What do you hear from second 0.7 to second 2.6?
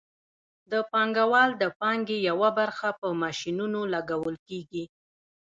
د پانګوال د پانګې یوه